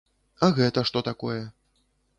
А 0.47 0.49
гэта 0.61 0.85
што 0.91 1.05
такое? 1.11 1.41